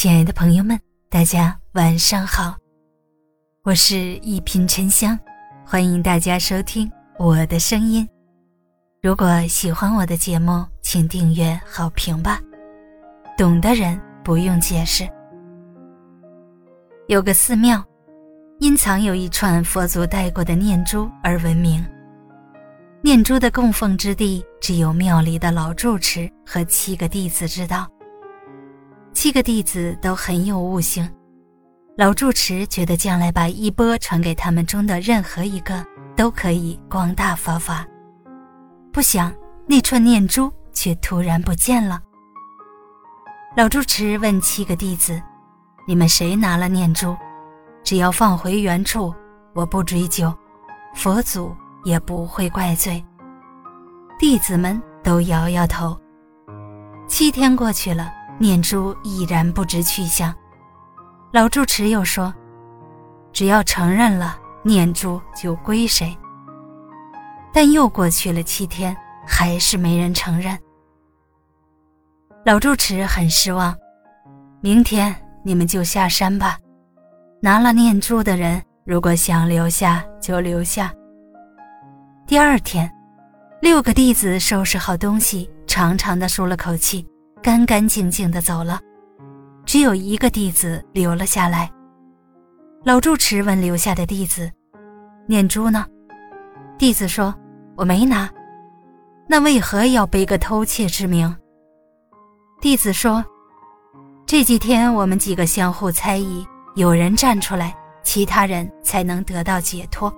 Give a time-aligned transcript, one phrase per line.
[0.00, 0.78] 亲爱的朋友们，
[1.10, 2.56] 大家晚上好，
[3.64, 5.18] 我是一品沉香，
[5.66, 6.88] 欢迎大家收听
[7.18, 8.08] 我的声音。
[9.02, 12.40] 如果喜欢我的节目，请订阅好评吧。
[13.36, 15.02] 懂的人不用解释。
[17.08, 17.84] 有个寺庙，
[18.60, 21.84] 因藏有一串佛祖戴过的念珠而闻名。
[23.02, 27.84] 念珠的供奉之地，只有庙里的老住持和七个弟子知道。
[29.20, 31.04] 七个弟子都很有悟性，
[31.96, 37.84] 老住持觉得将来把衣钵传给他们中的任何一个都可以光大佛法。
[38.92, 39.34] 不想
[39.66, 42.00] 那串念珠却突然不见了。
[43.56, 45.20] 老住持问七个弟子
[45.84, 47.16] ：“你们谁拿了念珠？
[47.82, 49.12] 只要放回原处，
[49.52, 50.32] 我不追究，
[50.94, 53.04] 佛祖也不会怪罪。”
[54.16, 55.98] 弟子们都摇摇头。
[57.08, 58.12] 七天过去了。
[58.38, 60.32] 念珠依然不知去向，
[61.32, 62.32] 老住持又说
[63.32, 66.16] ：“只要承认了，念珠就归谁。”
[67.52, 70.56] 但又过去了七天，还是没人承认。
[72.44, 73.76] 老住持很失望，
[74.60, 76.56] 明天你们就下山吧。
[77.42, 80.92] 拿了念珠的人，如果想留下就留下。
[82.26, 82.88] 第二天，
[83.60, 87.04] 六个弟子收拾好东西，长长的舒了口气。
[87.42, 88.80] 干干净净的走了，
[89.64, 91.70] 只有一个弟子留了下来。
[92.84, 94.50] 老住持问留下的弟子
[95.26, 95.86] ：“念珠呢？”
[96.78, 97.34] 弟子说
[97.76, 98.28] ：“我没拿。”
[99.28, 101.34] 那为何要背个偷窃之名？
[102.60, 103.24] 弟子说
[104.26, 110.12] ：“这几天我们几个相互猜疑，有人站出来，其他人才能得到解脱。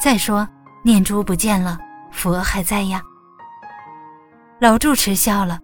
[0.00, 0.46] 再说
[0.82, 1.78] 念珠不见了，
[2.10, 3.02] 佛还在呀。”
[4.60, 5.58] 老住持笑了。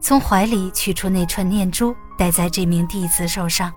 [0.00, 3.72] 从怀里取出那串念珠，戴在这名弟子手上。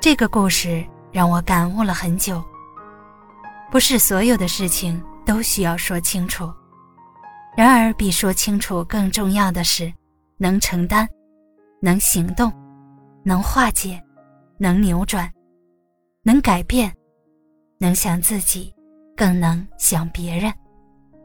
[0.00, 2.42] 这个故事让我感悟了很久。
[3.70, 6.50] 不是所有的事情都需要说清楚，
[7.54, 9.92] 然而比说清楚更重要的是，
[10.38, 11.06] 能承担，
[11.82, 12.50] 能行动，
[13.22, 14.02] 能化解，
[14.56, 15.30] 能扭转，
[16.22, 16.90] 能改变，
[17.78, 18.74] 能想自己，
[19.14, 20.50] 更能想别人，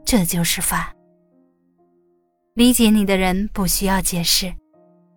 [0.04, 0.92] 这就是法。
[2.54, 4.54] 理解你的人不需要解释，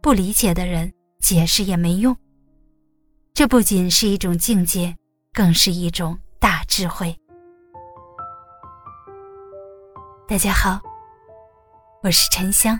[0.02, 2.18] 不理解的人解释也没用。
[3.32, 4.96] 这不仅是一种境界，
[5.34, 7.16] 更是一种大智慧。
[10.28, 10.82] 大家好，
[12.02, 12.76] 我是沉香。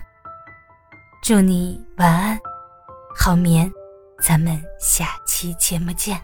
[1.22, 2.36] 祝你晚安，
[3.16, 3.70] 好眠，
[4.20, 6.20] 咱们下期节目见。